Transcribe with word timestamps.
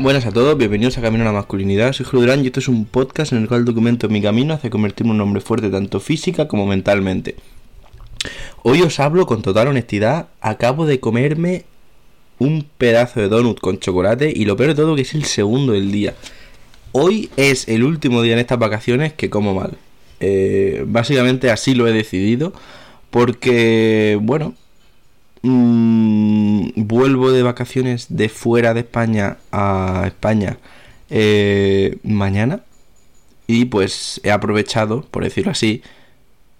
Buenas 0.00 0.24
a 0.24 0.32
todos, 0.32 0.56
bienvenidos 0.56 0.96
a 0.96 1.02
Camino 1.02 1.24
a 1.24 1.26
la 1.26 1.32
Masculinidad. 1.32 1.92
Soy 1.92 2.06
Julio 2.06 2.34
y 2.34 2.46
esto 2.46 2.58
es 2.58 2.68
un 2.68 2.86
podcast 2.86 3.32
en 3.32 3.42
el 3.42 3.48
cual 3.48 3.66
documento 3.66 4.08
mi 4.08 4.22
camino 4.22 4.54
hacia 4.54 4.70
convertirme 4.70 5.10
en 5.10 5.16
un 5.16 5.20
hombre 5.20 5.42
fuerte 5.42 5.68
tanto 5.68 6.00
física 6.00 6.48
como 6.48 6.64
mentalmente. 6.64 7.36
Hoy 8.62 8.80
os 8.80 8.98
hablo 8.98 9.26
con 9.26 9.42
total 9.42 9.68
honestidad. 9.68 10.28
Acabo 10.40 10.86
de 10.86 11.00
comerme 11.00 11.66
un 12.38 12.66
pedazo 12.78 13.20
de 13.20 13.28
donut 13.28 13.60
con 13.60 13.78
chocolate 13.78 14.32
y 14.34 14.46
lo 14.46 14.56
peor 14.56 14.70
de 14.70 14.76
todo 14.76 14.96
que 14.96 15.02
es 15.02 15.12
el 15.12 15.24
segundo 15.24 15.74
del 15.74 15.92
día. 15.92 16.14
Hoy 16.92 17.28
es 17.36 17.68
el 17.68 17.84
último 17.84 18.22
día 18.22 18.32
en 18.32 18.38
estas 18.38 18.58
vacaciones 18.58 19.12
que 19.12 19.28
como 19.28 19.52
mal. 19.52 19.76
Eh, 20.20 20.82
básicamente 20.86 21.50
así 21.50 21.74
lo 21.74 21.86
he 21.86 21.92
decidido 21.92 22.54
porque, 23.10 24.18
bueno, 24.22 24.54
mmm, 25.42 26.68
vuelvo 26.76 27.32
de 27.32 27.42
vacaciones 27.42 28.06
de 28.08 28.28
fuera 28.28 28.74
de 28.74 28.80
España 28.80 29.38
a 29.52 30.04
España 30.06 30.58
eh, 31.10 31.98
mañana 32.02 32.60
y 33.46 33.64
pues 33.64 34.20
he 34.22 34.30
aprovechado, 34.30 35.02
por 35.10 35.24
decirlo 35.24 35.50
así, 35.50 35.82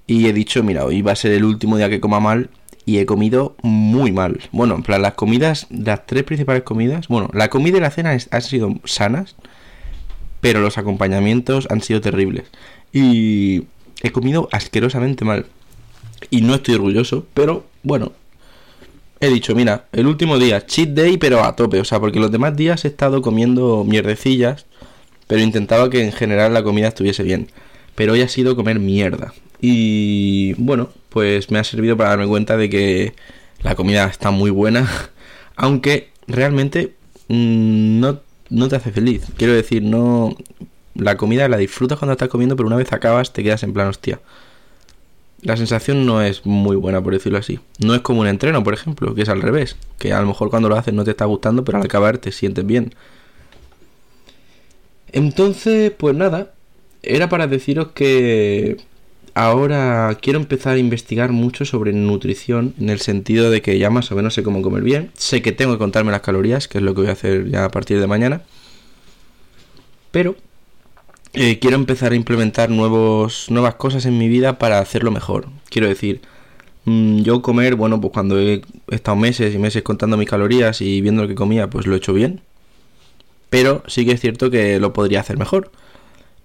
y 0.06 0.26
he 0.26 0.32
dicho, 0.32 0.64
mira, 0.64 0.84
hoy 0.84 1.02
va 1.02 1.12
a 1.12 1.16
ser 1.16 1.32
el 1.32 1.44
último 1.44 1.76
día 1.76 1.88
que 1.88 2.00
coma 2.00 2.18
mal 2.18 2.50
y 2.84 2.98
he 2.98 3.06
comido 3.06 3.54
muy 3.62 4.10
mal. 4.10 4.40
Bueno, 4.50 4.74
en 4.74 4.82
plan, 4.82 5.02
las 5.02 5.14
comidas, 5.14 5.68
las 5.70 6.04
tres 6.06 6.24
principales 6.24 6.64
comidas, 6.64 7.06
bueno, 7.06 7.30
la 7.32 7.48
comida 7.48 7.76
y 7.76 7.80
la 7.80 7.92
cena 7.92 8.10
han 8.10 8.42
sido 8.42 8.74
sanas, 8.84 9.36
pero 10.40 10.60
los 10.60 10.78
acompañamientos 10.78 11.68
han 11.70 11.80
sido 11.80 12.00
terribles. 12.00 12.50
Y 12.92 13.66
he 14.02 14.10
comido 14.10 14.48
asquerosamente 14.50 15.24
mal. 15.24 15.46
Y 16.30 16.40
no 16.40 16.56
estoy 16.56 16.74
orgulloso, 16.74 17.26
pero 17.32 17.66
bueno, 17.84 18.10
he 19.20 19.28
dicho, 19.28 19.54
mira, 19.54 19.86
el 19.92 20.06
último 20.06 20.38
día, 20.38 20.66
cheat 20.66 20.90
day, 20.90 21.18
pero 21.18 21.44
a 21.44 21.54
tope, 21.54 21.78
o 21.80 21.84
sea, 21.84 22.00
porque 22.00 22.18
los 22.18 22.32
demás 22.32 22.56
días 22.56 22.84
he 22.84 22.88
estado 22.88 23.20
comiendo 23.20 23.84
mierdecillas, 23.84 24.66
pero 25.26 25.42
intentaba 25.42 25.90
que 25.90 26.02
en 26.02 26.12
general 26.12 26.54
la 26.54 26.62
comida 26.62 26.88
estuviese 26.88 27.22
bien. 27.22 27.48
Pero 27.94 28.14
hoy 28.14 28.22
ha 28.22 28.28
sido 28.28 28.56
comer 28.56 28.80
mierda. 28.80 29.34
Y 29.60 30.54
bueno, 30.54 30.88
pues 31.10 31.50
me 31.50 31.58
ha 31.58 31.64
servido 31.64 31.96
para 31.96 32.10
darme 32.10 32.26
cuenta 32.26 32.56
de 32.56 32.70
que 32.70 33.14
la 33.62 33.74
comida 33.74 34.06
está 34.06 34.30
muy 34.30 34.50
buena, 34.50 34.90
aunque 35.56 36.10
realmente 36.26 36.94
mm, 37.28 38.00
no, 38.00 38.20
no 38.48 38.68
te 38.68 38.76
hace 38.76 38.90
feliz. 38.90 39.26
Quiero 39.36 39.54
decir, 39.54 39.82
no... 39.82 40.36
La 40.94 41.16
comida 41.16 41.48
la 41.48 41.56
disfrutas 41.56 41.98
cuando 41.98 42.12
estás 42.12 42.28
comiendo, 42.28 42.56
pero 42.56 42.66
una 42.66 42.76
vez 42.76 42.92
acabas 42.92 43.32
te 43.32 43.44
quedas 43.44 43.62
en 43.62 43.72
plan, 43.72 43.86
hostia 43.88 44.20
la 45.42 45.56
sensación 45.56 46.06
no 46.06 46.22
es 46.22 46.44
muy 46.44 46.76
buena, 46.76 47.02
por 47.02 47.12
decirlo 47.12 47.38
así. 47.38 47.60
No 47.78 47.94
es 47.94 48.00
como 48.00 48.20
un 48.20 48.26
entreno, 48.26 48.62
por 48.62 48.74
ejemplo, 48.74 49.14
que 49.14 49.22
es 49.22 49.28
al 49.28 49.42
revés. 49.42 49.76
Que 49.98 50.12
a 50.12 50.20
lo 50.20 50.26
mejor 50.26 50.50
cuando 50.50 50.68
lo 50.68 50.76
haces 50.76 50.92
no 50.92 51.04
te 51.04 51.12
está 51.12 51.24
gustando, 51.24 51.64
pero 51.64 51.78
al 51.78 51.84
acabar 51.84 52.18
te 52.18 52.32
sientes 52.32 52.66
bien. 52.66 52.94
Entonces, 55.12 55.92
pues 55.92 56.14
nada, 56.14 56.52
era 57.02 57.28
para 57.28 57.46
deciros 57.46 57.88
que 57.92 58.76
ahora 59.34 60.16
quiero 60.20 60.38
empezar 60.38 60.74
a 60.74 60.78
investigar 60.78 61.32
mucho 61.32 61.64
sobre 61.64 61.92
nutrición, 61.92 62.74
en 62.78 62.90
el 62.90 63.00
sentido 63.00 63.50
de 63.50 63.62
que 63.62 63.78
ya 63.78 63.90
más 63.90 64.12
o 64.12 64.16
menos 64.16 64.34
sé 64.34 64.42
cómo 64.42 64.62
comer 64.62 64.82
bien. 64.82 65.10
Sé 65.14 65.42
que 65.42 65.52
tengo 65.52 65.72
que 65.72 65.78
contarme 65.78 66.12
las 66.12 66.20
calorías, 66.20 66.68
que 66.68 66.78
es 66.78 66.84
lo 66.84 66.94
que 66.94 67.02
voy 67.02 67.10
a 67.10 67.14
hacer 67.14 67.50
ya 67.50 67.64
a 67.64 67.70
partir 67.70 67.98
de 67.98 68.06
mañana. 68.06 68.42
Pero 70.10 70.36
eh, 71.32 71.58
quiero 71.60 71.76
empezar 71.76 72.12
a 72.12 72.16
implementar 72.16 72.70
nuevos, 72.70 73.46
nuevas 73.50 73.76
cosas 73.76 74.06
en 74.06 74.18
mi 74.18 74.28
vida 74.28 74.58
para 74.58 74.78
hacerlo 74.80 75.10
mejor. 75.10 75.48
Quiero 75.68 75.88
decir, 75.88 76.20
mm, 76.84 77.20
yo 77.22 77.42
comer, 77.42 77.76
bueno, 77.76 78.00
pues 78.00 78.12
cuando 78.12 78.38
he 78.40 78.62
estado 78.90 79.16
meses 79.16 79.54
y 79.54 79.58
meses 79.58 79.82
contando 79.82 80.16
mis 80.16 80.28
calorías 80.28 80.80
y 80.80 81.00
viendo 81.00 81.22
lo 81.22 81.28
que 81.28 81.34
comía, 81.34 81.68
pues 81.70 81.86
lo 81.86 81.94
he 81.94 81.98
hecho 81.98 82.12
bien. 82.12 82.40
Pero 83.50 83.82
sí 83.86 84.06
que 84.06 84.12
es 84.12 84.20
cierto 84.20 84.50
que 84.50 84.80
lo 84.80 84.92
podría 84.92 85.20
hacer 85.20 85.38
mejor. 85.38 85.70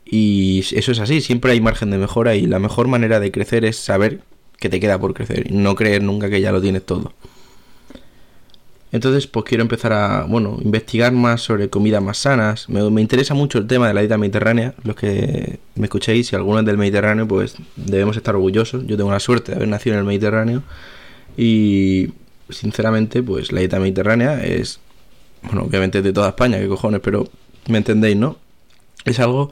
Y 0.06 0.60
eso 0.76 0.92
es 0.92 1.00
así, 1.00 1.22
siempre 1.22 1.52
hay 1.52 1.62
margen 1.62 1.90
de 1.92 1.98
mejora 1.98 2.36
y 2.36 2.46
la 2.46 2.60
mejor 2.60 2.88
manera 2.88 3.20
de 3.20 3.32
crecer 3.32 3.66
es 3.66 3.78
saber 3.78 4.22
que 4.60 4.70
te 4.70 4.80
queda 4.80 5.00
por 5.00 5.14
crecer 5.14 5.52
y 5.52 5.56
no 5.56 5.76
creer 5.76 6.04
nunca 6.04 6.30
que 6.30 6.42
ya 6.42 6.52
lo 6.52 6.62
tienes 6.62 6.86
todo. 6.86 7.14
Entonces, 8.96 9.28
pues 9.28 9.44
quiero 9.44 9.62
empezar 9.62 9.92
a, 9.92 10.24
bueno, 10.24 10.58
investigar 10.64 11.12
más 11.12 11.42
sobre 11.42 11.70
comidas 11.70 12.02
más 12.02 12.18
sanas. 12.18 12.70
Me, 12.70 13.02
interesa 13.02 13.34
mucho 13.34 13.58
el 13.58 13.68
tema 13.68 13.90
de 13.90 13.94
la 13.94 14.00
dieta 14.00 14.18
mediterránea. 14.18 14.74
Los 14.84 14.96
que 14.96 15.60
me 15.76 15.88
escuchéis, 15.88 16.28
si 16.28 16.36
alguno 16.38 16.60
es 16.60 16.66
del 16.66 16.78
Mediterráneo, 16.78 17.28
pues 17.28 17.58
debemos 17.76 18.16
estar 18.16 18.36
orgullosos. 18.36 18.88
Yo 18.88 18.96
tengo 18.96 19.12
la 19.12 19.20
suerte 19.20 19.52
de 19.52 19.58
haber 19.58 19.68
nacido 19.68 19.96
en 19.96 20.00
el 20.00 20.06
Mediterráneo. 20.06 20.64
Y, 21.36 22.14
sinceramente, 22.50 23.22
pues 23.22 23.52
la 23.52 23.60
dieta 23.60 23.82
mediterránea 23.82 24.42
es, 24.42 24.80
bueno, 25.44 25.64
obviamente 25.64 26.02
de 26.02 26.14
toda 26.14 26.30
España, 26.30 26.58
qué 26.58 26.70
cojones, 26.70 27.02
pero 27.04 27.28
me 27.68 27.80
entendéis, 27.80 28.16
¿no? 28.16 28.38
Es 29.04 29.20
algo 29.20 29.52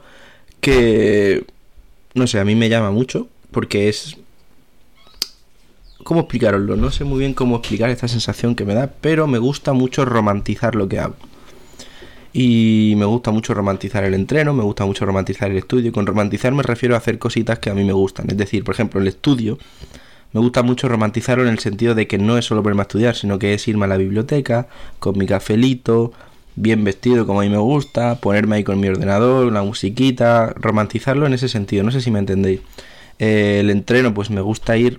que, 0.62 1.44
no 2.14 2.26
sé, 2.26 2.40
a 2.40 2.46
mí 2.46 2.54
me 2.54 2.70
llama 2.70 2.92
mucho 2.92 3.28
porque 3.50 3.90
es 3.90 4.16
¿Cómo 6.02 6.20
explicaroslo? 6.20 6.76
No 6.76 6.90
sé 6.90 7.04
muy 7.04 7.20
bien 7.20 7.34
cómo 7.34 7.56
explicar 7.56 7.88
esta 7.90 8.08
sensación 8.08 8.54
que 8.54 8.64
me 8.64 8.74
da, 8.74 8.92
pero 9.00 9.26
me 9.26 9.38
gusta 9.38 9.72
mucho 9.72 10.04
romantizar 10.04 10.74
lo 10.74 10.88
que 10.88 10.98
hago. 10.98 11.16
Y 12.32 12.94
me 12.96 13.04
gusta 13.04 13.30
mucho 13.30 13.54
romantizar 13.54 14.02
el 14.04 14.12
entreno, 14.12 14.52
me 14.52 14.64
gusta 14.64 14.84
mucho 14.84 15.06
romantizar 15.06 15.50
el 15.52 15.56
estudio. 15.56 15.92
Con 15.92 16.04
romantizar 16.04 16.52
me 16.52 16.64
refiero 16.64 16.96
a 16.96 16.98
hacer 16.98 17.18
cositas 17.18 17.60
que 17.60 17.70
a 17.70 17.74
mí 17.74 17.84
me 17.84 17.92
gustan. 17.92 18.28
Es 18.28 18.36
decir, 18.36 18.64
por 18.64 18.74
ejemplo, 18.74 19.00
el 19.00 19.06
estudio 19.06 19.56
me 20.32 20.40
gusta 20.40 20.64
mucho 20.64 20.88
romantizarlo 20.88 21.44
en 21.44 21.50
el 21.50 21.60
sentido 21.60 21.94
de 21.94 22.08
que 22.08 22.18
no 22.18 22.36
es 22.36 22.44
solo 22.44 22.60
ponerme 22.60 22.80
a 22.80 22.88
estudiar, 22.88 23.14
sino 23.14 23.38
que 23.38 23.54
es 23.54 23.68
irme 23.68 23.84
a 23.84 23.88
la 23.88 23.96
biblioteca 23.96 24.66
con 24.98 25.16
mi 25.16 25.26
cafelito, 25.26 26.12
bien 26.56 26.82
vestido 26.82 27.24
como 27.24 27.40
a 27.40 27.44
mí 27.44 27.50
me 27.50 27.58
gusta, 27.58 28.16
ponerme 28.16 28.56
ahí 28.56 28.64
con 28.64 28.80
mi 28.80 28.88
ordenador, 28.88 29.46
una 29.46 29.62
musiquita, 29.62 30.52
romantizarlo 30.56 31.26
en 31.26 31.34
ese 31.34 31.48
sentido. 31.48 31.84
No 31.84 31.92
sé 31.92 32.00
si 32.00 32.10
me 32.10 32.18
entendéis. 32.18 32.60
Eh, 33.20 33.58
el 33.60 33.70
entreno, 33.70 34.12
pues 34.12 34.30
me 34.30 34.40
gusta 34.40 34.76
ir 34.76 34.98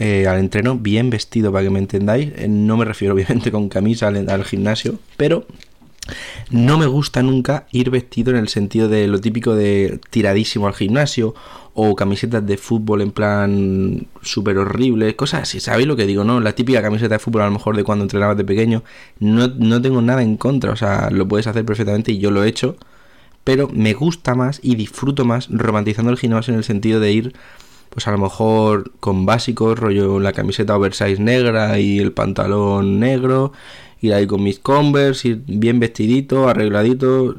eh, 0.00 0.26
al 0.26 0.38
entreno 0.38 0.78
bien 0.78 1.10
vestido, 1.10 1.52
para 1.52 1.64
que 1.64 1.68
me 1.68 1.78
entendáis. 1.78 2.32
Eh, 2.36 2.48
no 2.48 2.78
me 2.78 2.86
refiero 2.86 3.12
obviamente 3.14 3.52
con 3.52 3.68
camisa 3.68 4.08
al, 4.08 4.44
gimnasio, 4.44 4.98
pero 5.18 5.46
no 6.48 6.78
me 6.78 6.86
gusta 6.86 7.22
nunca 7.22 7.66
ir 7.70 7.90
vestido 7.90 8.30
en 8.30 8.38
el 8.38 8.48
sentido 8.48 8.88
de 8.88 9.06
lo 9.06 9.20
típico 9.20 9.54
de 9.54 10.00
tiradísimo 10.08 10.66
al 10.66 10.72
gimnasio 10.72 11.34
o 11.74 11.94
camisetas 11.94 12.46
de 12.46 12.56
fútbol 12.56 13.02
en 13.02 13.12
plan 13.12 14.06
súper 14.22 14.56
horrible, 14.56 15.14
cosas 15.16 15.42
así, 15.42 15.60
¿sabéis 15.60 15.86
lo 15.86 15.96
que 15.96 16.06
digo? 16.06 16.24
No, 16.24 16.40
la 16.40 16.54
típica 16.54 16.80
camiseta 16.80 17.16
de 17.16 17.18
fútbol 17.18 17.42
a 17.42 17.46
lo 17.46 17.52
mejor 17.52 17.76
de 17.76 17.84
cuando 17.84 18.02
entrenabas 18.04 18.38
de 18.38 18.44
pequeño, 18.44 18.82
no, 19.18 19.48
no 19.48 19.82
tengo 19.82 20.00
nada 20.00 20.22
en 20.22 20.38
contra, 20.38 20.72
o 20.72 20.76
sea, 20.76 21.10
lo 21.10 21.28
puedes 21.28 21.46
hacer 21.46 21.66
perfectamente 21.66 22.10
y 22.12 22.18
yo 22.18 22.30
lo 22.30 22.42
he 22.42 22.48
hecho, 22.48 22.76
pero 23.44 23.68
me 23.68 23.92
gusta 23.92 24.34
más 24.34 24.60
y 24.62 24.76
disfruto 24.76 25.26
más 25.26 25.48
romantizando 25.50 26.10
el 26.10 26.18
gimnasio 26.18 26.54
en 26.54 26.58
el 26.58 26.64
sentido 26.64 27.00
de 27.00 27.12
ir 27.12 27.34
pues 27.90 28.06
a 28.06 28.12
lo 28.12 28.18
mejor 28.18 28.92
con 29.00 29.26
básicos, 29.26 29.78
rollo 29.78 30.20
la 30.20 30.32
camiseta 30.32 30.76
oversize 30.76 31.20
negra 31.20 31.78
y 31.80 31.98
el 31.98 32.12
pantalón 32.12 33.00
negro, 33.00 33.52
ir 34.00 34.14
ahí 34.14 34.26
con 34.26 34.42
mis 34.42 34.60
Converse, 34.60 35.28
ir 35.28 35.42
bien 35.46 35.80
vestidito, 35.80 36.48
arregladito, 36.48 37.36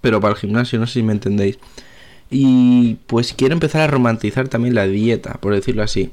pero 0.00 0.20
para 0.20 0.34
el 0.34 0.40
gimnasio, 0.40 0.78
no 0.78 0.86
sé 0.86 0.94
si 0.94 1.02
me 1.02 1.12
entendéis. 1.12 1.58
Y 2.30 2.96
pues 3.08 3.34
quiero 3.34 3.54
empezar 3.54 3.82
a 3.82 3.88
romantizar 3.88 4.48
también 4.48 4.74
la 4.74 4.86
dieta, 4.86 5.34
por 5.34 5.52
decirlo 5.52 5.82
así. 5.82 6.10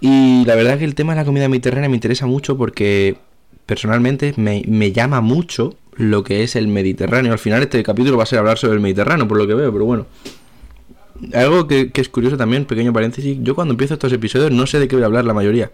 Y 0.00 0.44
la 0.46 0.56
verdad 0.56 0.78
que 0.78 0.84
el 0.84 0.96
tema 0.96 1.12
de 1.12 1.20
la 1.20 1.24
comida 1.24 1.48
mediterránea 1.48 1.88
me 1.88 1.96
interesa 1.96 2.26
mucho 2.26 2.56
porque 2.56 3.18
personalmente 3.66 4.34
me, 4.36 4.64
me 4.66 4.90
llama 4.90 5.20
mucho 5.20 5.76
lo 5.94 6.24
que 6.24 6.42
es 6.42 6.56
el 6.56 6.66
Mediterráneo. 6.66 7.32
Al 7.32 7.38
final 7.38 7.62
este 7.62 7.82
capítulo 7.84 8.16
va 8.16 8.24
a 8.24 8.26
ser 8.26 8.40
hablar 8.40 8.58
sobre 8.58 8.74
el 8.74 8.80
Mediterráneo, 8.80 9.28
por 9.28 9.38
lo 9.38 9.46
que 9.46 9.54
veo, 9.54 9.70
pero 9.70 9.84
bueno 9.84 10.06
algo 11.34 11.66
que, 11.66 11.90
es 11.94 12.08
curioso 12.08 12.36
también, 12.36 12.64
pequeño 12.64 12.92
paréntesis, 12.92 13.38
yo 13.42 13.54
cuando 13.54 13.72
empiezo 13.72 13.94
estos 13.94 14.12
episodios 14.12 14.50
no 14.50 14.66
sé 14.66 14.78
de 14.78 14.88
qué 14.88 14.96
voy 14.96 15.02
a 15.04 15.06
hablar 15.06 15.24
la 15.24 15.34
mayoría. 15.34 15.70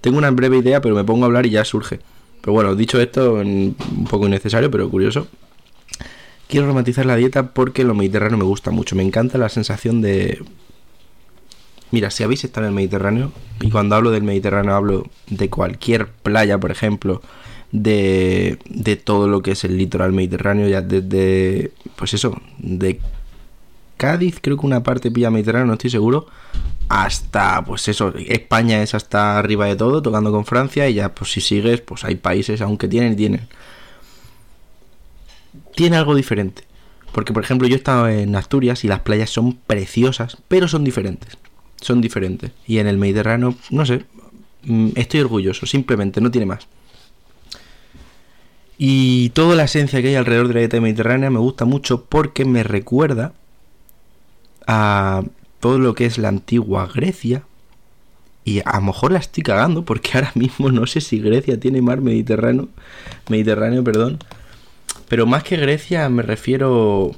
Tengo 0.00 0.18
una 0.18 0.30
breve 0.30 0.58
idea, 0.58 0.80
pero 0.80 0.94
me 0.94 1.04
pongo 1.04 1.24
a 1.24 1.26
hablar 1.26 1.46
y 1.46 1.50
ya 1.50 1.64
surge. 1.64 2.00
Pero 2.40 2.52
bueno, 2.52 2.74
dicho 2.76 3.00
esto, 3.00 3.34
un 3.34 3.74
poco 4.10 4.26
innecesario, 4.26 4.70
pero 4.70 4.88
curioso. 4.90 5.28
Quiero 6.46 6.66
romantizar 6.66 7.06
la 7.06 7.16
dieta 7.16 7.54
porque 7.54 7.84
lo 7.84 7.94
mediterráneo 7.94 8.36
me 8.36 8.44
gusta 8.44 8.70
mucho. 8.70 8.96
Me 8.96 9.02
encanta 9.02 9.38
la 9.38 9.48
sensación 9.48 10.02
de... 10.02 10.44
Mira, 11.90 12.10
si 12.10 12.22
habéis 12.22 12.44
estado 12.44 12.66
en 12.66 12.70
el 12.70 12.74
Mediterráneo, 12.74 13.32
y 13.60 13.70
cuando 13.70 13.94
hablo 13.94 14.10
del 14.10 14.24
Mediterráneo 14.24 14.74
hablo 14.74 15.06
de 15.28 15.48
cualquier 15.48 16.08
playa, 16.08 16.58
por 16.58 16.72
ejemplo, 16.72 17.22
de, 17.70 18.58
de 18.68 18.96
todo 18.96 19.28
lo 19.28 19.42
que 19.42 19.52
es 19.52 19.64
el 19.64 19.76
litoral 19.76 20.12
mediterráneo, 20.12 20.68
ya 20.68 20.80
desde, 20.80 21.70
pues 21.96 22.14
eso, 22.14 22.40
de 22.58 23.00
Cádiz, 23.96 24.38
creo 24.40 24.56
que 24.58 24.66
una 24.66 24.82
parte 24.82 25.10
pilla 25.10 25.30
Mediterráneo, 25.30 25.66
no 25.66 25.72
estoy 25.74 25.90
seguro. 25.90 26.26
Hasta, 26.88 27.64
pues 27.64 27.88
eso, 27.88 28.12
España 28.16 28.82
es 28.82 28.94
hasta 28.94 29.38
arriba 29.38 29.66
de 29.66 29.76
todo, 29.76 30.02
tocando 30.02 30.30
con 30.30 30.44
Francia, 30.44 30.88
y 30.88 30.94
ya, 30.94 31.14
pues 31.14 31.32
si 31.32 31.40
sigues, 31.40 31.80
pues 31.80 32.04
hay 32.04 32.16
países, 32.16 32.60
aunque 32.60 32.88
tienen 32.88 33.14
y 33.14 33.16
tienen. 33.16 33.48
Tiene 35.74 35.96
algo 35.96 36.14
diferente. 36.14 36.64
Porque, 37.12 37.32
por 37.32 37.44
ejemplo, 37.44 37.68
yo 37.68 37.74
he 37.74 37.78
estado 37.78 38.08
en 38.08 38.34
Asturias 38.36 38.84
y 38.84 38.88
las 38.88 39.00
playas 39.00 39.30
son 39.30 39.54
preciosas, 39.66 40.38
pero 40.48 40.68
son 40.68 40.84
diferentes. 40.84 41.38
Son 41.80 42.00
diferentes. 42.00 42.50
Y 42.66 42.78
en 42.78 42.86
el 42.86 42.98
Mediterráneo, 42.98 43.54
no 43.70 43.86
sé, 43.86 44.04
mm, 44.64 44.90
estoy 44.96 45.20
orgulloso, 45.20 45.66
simplemente, 45.66 46.20
no 46.20 46.30
tiene 46.30 46.46
más. 46.46 46.66
Y 48.76 49.30
toda 49.30 49.54
la 49.54 49.64
esencia 49.64 50.02
que 50.02 50.08
hay 50.08 50.14
alrededor 50.16 50.48
de 50.48 50.54
la 50.54 50.60
dieta 50.60 50.80
mediterránea 50.80 51.30
me 51.30 51.38
gusta 51.38 51.64
mucho 51.64 52.04
porque 52.06 52.44
me 52.44 52.64
recuerda 52.64 53.32
a 54.66 55.22
todo 55.60 55.78
lo 55.78 55.94
que 55.94 56.06
es 56.06 56.18
la 56.18 56.28
antigua 56.28 56.88
Grecia. 56.92 57.42
Y 58.44 58.60
a 58.64 58.76
lo 58.76 58.82
mejor 58.82 59.12
la 59.12 59.18
estoy 59.18 59.42
cagando 59.42 59.84
porque 59.84 60.10
ahora 60.14 60.32
mismo 60.34 60.70
no 60.70 60.86
sé 60.86 61.00
si 61.00 61.20
Grecia 61.20 61.58
tiene 61.58 61.82
mar 61.82 62.00
Mediterráneo. 62.00 62.68
Mediterráneo, 63.28 63.82
perdón. 63.82 64.18
Pero 65.08 65.26
más 65.26 65.42
que 65.44 65.56
Grecia 65.56 66.08
me 66.08 66.22
refiero 66.22 67.12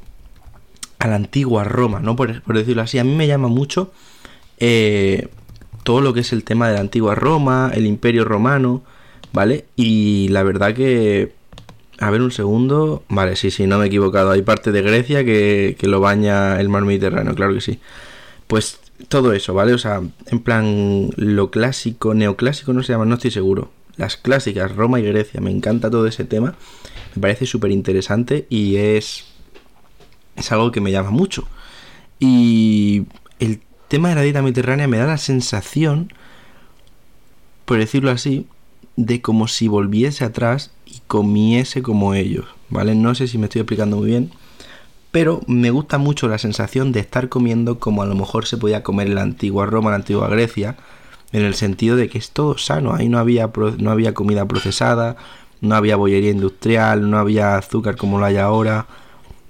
a 0.99 1.09
la 1.09 1.17
antigua 1.17 1.65
Roma, 1.65 2.01
¿no? 2.01 2.17
Por, 2.17 2.43
decirlo 2.43 2.83
así. 2.83 2.99
A 2.99 3.05
mí 3.05 3.15
me 3.15 3.27
llama 3.27 3.49
mucho 3.49 3.93
eh, 4.59 5.29
todo 5.83 6.01
lo 6.01 6.13
que 6.15 6.21
es 6.21 6.33
el 6.33 6.45
tema 6.45 6.69
de 6.69 6.75
la 6.75 6.81
antigua 6.81 7.15
Roma, 7.15 7.71
el 7.75 7.87
imperio 7.87 8.25
romano, 8.25 8.83
¿vale? 9.33 9.67
Y 9.77 10.29
la 10.29 10.43
verdad 10.43 10.75
que 10.75 11.33
a 11.99 12.11
ver 12.11 12.23
un 12.23 12.31
segundo. 12.31 13.03
Vale, 13.09 13.37
sí, 13.37 13.51
sí, 13.51 13.67
no 13.67 13.79
me 13.79 13.85
he 13.85 13.89
equivocado. 13.89 14.31
Hay 14.31 14.43
parte 14.43 14.73
de 14.73 14.83
Grecia 14.83 15.25
que, 15.25 15.77
lo 15.83 16.01
baña 16.01 16.61
el 16.61 16.69
mar 16.69 16.85
Mediterráneo, 16.85 17.35
claro 17.35 17.55
que 17.55 17.61
sí. 17.61 17.81
Pues 18.47 18.81
todo 19.09 19.33
eso, 19.33 19.55
¿vale? 19.55 19.73
O 19.73 19.79
sea, 19.79 20.03
en 20.27 20.41
plan, 20.41 21.11
lo 21.17 21.51
clásico, 21.51 22.15
neoclásico 22.15 22.73
no 22.73 22.83
se 22.83 22.93
llama, 22.93 23.07
no 23.07 23.15
estoy 23.15 23.31
seguro. 23.31 23.71
Las 23.97 24.17
clásicas, 24.17 24.75
Roma 24.75 25.01
y 25.01 25.05
Grecia, 25.05 25.41
me 25.41 25.51
encanta 25.51 25.91
todo 25.91 26.07
ese 26.07 26.25
tema. 26.25 26.55
Me 27.15 27.23
parece 27.23 27.47
súper 27.47 27.71
interesante 27.71 28.47
y 28.51 28.77
es. 28.77 29.27
Es 30.37 30.53
algo 30.53 30.71
que 30.71 30.83
me 30.83 30.93
llama 30.93 31.11
mucho. 31.11 31.49
Y 32.19 33.05
el 33.39 33.61
tema 33.89 34.11
de 34.11 34.17
la 34.17 34.23
dieta 34.23 34.43
mediterránea 34.43 34.87
me 34.87 34.99
da 34.99 35.07
la 35.07 35.19
sensación, 35.19 36.13
por 37.65 37.79
decirlo 37.79 38.11
así, 38.11 38.47
de 38.97 39.21
como 39.21 39.47
si 39.49 39.69
volviese 39.69 40.25
atrás 40.25 40.71
y 40.87 41.01
comiese 41.07 41.83
como 41.83 42.15
ellos, 42.15 42.47
¿vale? 42.71 42.95
No 42.95 43.15
sé 43.15 43.29
si 43.29 43.39
me 43.39 43.47
estoy 43.47 43.61
explicando 43.61 43.99
muy 43.99 44.07
bien, 44.09 44.31
pero 45.11 45.41
me 45.47 45.71
gusta 45.71 45.99
mucho 45.99 46.29
la 46.29 46.39
sensación 46.39 46.93
de 46.93 47.01
estar 47.01 47.29
comiendo 47.29 47.79
como 47.79 48.03
a 48.03 48.07
lo 48.07 48.15
mejor 48.15 48.47
se 48.47 48.57
podía 48.57 48.83
comer 48.83 49.09
en 49.09 49.15
la 49.15 49.23
antigua 49.23 49.67
Roma, 49.67 49.89
en 49.89 49.93
la 49.93 49.97
antigua 49.97 50.29
Grecia, 50.29 50.77
en 51.33 51.43
el 51.43 51.55
sentido 51.55 51.97
de 51.97 52.09
que 52.09 52.19
es 52.19 52.31
todo 52.31 52.59
sano, 52.59 52.95
ahí 52.95 53.09
no 53.09 53.19
había, 53.19 53.51
no 53.79 53.91
había 53.91 54.15
comida 54.15 54.47
procesada, 54.47 55.17
no 55.61 55.75
había 55.75 55.97
bollería 55.97 56.31
industrial, 56.31 57.11
no 57.11 57.19
había 57.19 57.57
azúcar 57.57 57.97
como 57.97 58.19
lo 58.19 58.25
hay 58.25 58.37
ahora, 58.37 58.87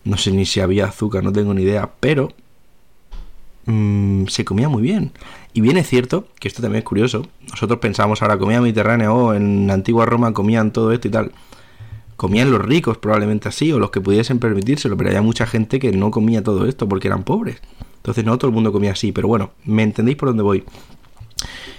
no 0.05 0.17
sé 0.17 0.31
ni 0.31 0.47
si 0.47 0.61
había 0.61 0.87
azúcar, 0.87 1.25
no 1.25 1.33
tengo 1.33 1.53
ni 1.53 1.63
idea, 1.63 1.91
pero 2.01 2.33
mmm, 3.67 4.27
se 4.27 4.45
comía 4.45 4.69
muy 4.69 4.83
bien. 4.83 5.13
Y 5.57 5.63
bien 5.63 5.79
es 5.79 5.89
cierto, 5.89 6.29
que 6.39 6.49
esto 6.49 6.61
también 6.61 6.81
es 6.81 6.85
curioso, 6.85 7.23
nosotros 7.49 7.79
pensamos 7.79 8.21
ahora 8.21 8.37
comida 8.37 8.61
mediterránea, 8.61 9.11
o 9.11 9.29
oh, 9.29 9.35
en 9.35 9.67
la 9.67 9.73
antigua 9.73 10.05
Roma 10.05 10.35
comían 10.35 10.71
todo 10.71 10.93
esto 10.93 11.09
y 11.09 11.11
tal. 11.11 11.33
Comían 12.17 12.51
los 12.51 12.61
ricos 12.61 12.99
probablemente 12.99 13.49
así, 13.49 13.73
o 13.73 13.79
los 13.79 13.91
que 13.91 14.03
pudiesen 14.03 14.39
permitírselo, 14.39 14.99
pero 14.99 15.09
había 15.09 15.23
mucha 15.23 15.47
gente 15.47 15.79
que 15.79 15.93
no 15.93 16.11
comía 16.11 16.45
todo 16.45 16.67
esto 16.67 16.87
porque 16.87 17.09
eran 17.09 17.23
pobres. 17.23 17.63
Entonces 17.97 18.23
no 18.23 18.37
todo 18.37 18.51
el 18.51 18.55
mundo 18.55 18.71
comía 18.71 18.93
así, 18.93 19.13
pero 19.13 19.29
bueno, 19.29 19.53
me 19.65 19.83
entendéis 19.83 20.19
por 20.19 20.29
dónde 20.29 20.43
voy. 20.43 20.63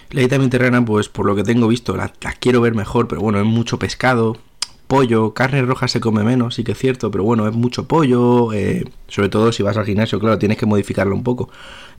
La 0.09 0.21
dieta 0.21 0.39
mediterránea, 0.39 0.83
pues 0.83 1.07
por 1.07 1.27
lo 1.27 1.35
que 1.35 1.43
tengo 1.43 1.67
visto, 1.67 1.95
la, 1.95 2.11
quiero 2.39 2.61
ver 2.61 2.73
mejor, 2.73 3.07
pero 3.07 3.21
bueno, 3.21 3.39
es 3.39 3.45
mucho 3.45 3.77
pescado, 3.77 4.37
pollo, 4.87 5.33
carne 5.33 5.61
roja 5.61 5.87
se 5.87 5.99
come 5.99 6.23
menos, 6.23 6.55
sí 6.55 6.63
que 6.63 6.71
es 6.71 6.77
cierto, 6.77 7.11
pero 7.11 7.23
bueno, 7.23 7.47
es 7.47 7.53
mucho 7.53 7.87
pollo, 7.87 8.53
eh, 8.53 8.85
sobre 9.07 9.29
todo 9.29 9.51
si 9.51 9.63
vas 9.63 9.77
al 9.77 9.85
gimnasio, 9.85 10.19
claro, 10.19 10.39
tienes 10.39 10.57
que 10.57 10.65
modificarlo 10.65 11.15
un 11.15 11.23
poco 11.23 11.49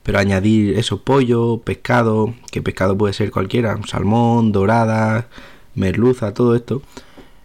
pero 0.03 0.19
añadir 0.19 0.77
eso, 0.77 1.01
pollo, 1.01 1.59
pescado, 1.63 2.33
que 2.51 2.61
pescado 2.61 2.97
puede 2.97 3.13
ser 3.13 3.31
cualquiera, 3.31 3.79
salmón, 3.87 4.51
dorada, 4.51 5.27
merluza, 5.75 6.33
todo 6.33 6.55
esto, 6.55 6.81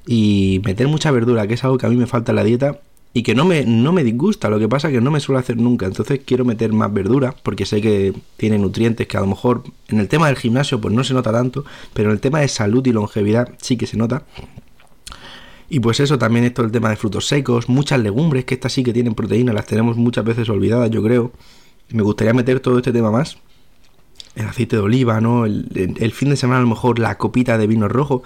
y 0.07 0.61
meter 0.65 0.89
mucha 0.89 1.11
verdura, 1.11 1.47
que 1.47 1.55
es 1.55 1.65
algo 1.65 1.79
que 1.79 1.87
a 1.87 1.89
mí 1.89 1.97
me 1.97 2.07
falta 2.07 2.33
en 2.33 2.37
la 2.37 2.45
dieta 2.45 2.81
y 3.13 3.23
que 3.23 3.35
no 3.35 3.45
me, 3.45 3.65
no 3.65 3.93
me 3.93 4.03
disgusta, 4.03 4.49
lo 4.49 4.59
que 4.59 4.69
pasa 4.69 4.89
es 4.89 4.95
que 4.95 5.01
no 5.01 5.11
me 5.11 5.21
suelo 5.21 5.39
hacer 5.39 5.57
nunca, 5.57 5.87
entonces 5.87 6.21
quiero 6.25 6.45
meter 6.45 6.73
más 6.73 6.93
verdura 6.93 7.35
porque 7.43 7.65
sé 7.65 7.81
que 7.81 8.13
tiene 8.37 8.59
nutrientes 8.59 9.07
que 9.07 9.17
a 9.17 9.21
lo 9.21 9.29
mejor 9.29 9.63
en 9.89 10.01
el 10.01 10.09
tema 10.09 10.27
del 10.27 10.37
gimnasio 10.37 10.81
pues 10.81 10.93
no 10.95 11.05
se 11.05 11.15
nota 11.15 11.33
tanto, 11.33 11.65
pero 11.93 12.11
en 12.11 12.15
el 12.15 12.21
tema 12.21 12.41
de 12.41 12.49
salud 12.49 12.85
y 12.87 12.93
longevidad 12.93 13.51
sí 13.61 13.77
que 13.77 13.87
se 13.87 13.97
nota. 13.97 14.25
Y 15.75 15.81
pues 15.81 15.99
eso, 15.99 16.19
también 16.21 16.45
esto 16.45 16.63
el 16.63 16.71
tema 16.71 16.89
de 16.89 16.95
frutos 16.95 17.27
secos, 17.27 17.69
muchas 17.69 17.99
legumbres, 17.99 18.45
que 18.45 18.55
estas 18.55 18.73
sí 18.73 18.85
que 18.85 18.93
tienen 18.93 19.17
proteína, 19.17 19.53
las 19.53 19.67
tenemos 19.67 19.97
muchas 19.97 20.25
veces 20.25 20.49
olvidadas, 20.49 20.89
yo 20.89 21.03
creo 21.03 21.33
me 21.89 22.05
gustaría 22.05 22.33
meter 22.33 22.61
todo 22.61 22.79
este 22.79 22.93
tema 22.93 23.11
más. 23.11 23.39
El 24.37 24.47
aceite 24.47 24.77
de 24.77 24.83
oliva, 24.83 25.21
¿no? 25.21 25.47
El, 25.47 26.13
fin 26.13 26.31
de 26.31 26.37
semana 26.37 26.59
a 26.59 26.63
lo 26.63 26.69
mejor 26.69 27.01
la 27.01 27.19
copita 27.19 27.59
de 27.59 27.67
vino 27.67 27.89
rojo. 27.89 28.23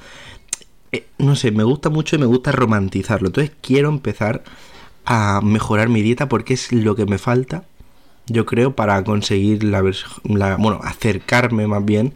Eh, 0.93 1.07
no 1.17 1.37
sé, 1.37 1.51
me 1.51 1.65
gusta 1.65 1.89
mucho 1.89 2.17
y 2.17 2.19
me 2.19 2.27
gusta 2.27 2.53
romantizarlo. 2.53 3.29
Entonces 3.29 3.55
quiero 3.63 3.89
empezar 3.89 4.45
a 5.07 5.41
mejorar 5.43 5.89
mi 5.89 6.03
dieta 6.03 6.29
porque 6.29 6.53
es 6.53 6.71
lo 6.71 6.97
que 6.97 7.07
me 7.07 7.17
falta, 7.17 7.65
yo 8.27 8.45
creo, 8.45 8.77
para 8.77 9.03
conseguir 9.05 9.65
la, 9.65 9.83
la 10.25 10.57
bueno, 10.57 10.81
acercarme 10.83 11.67
más 11.67 11.83
bien 11.83 12.13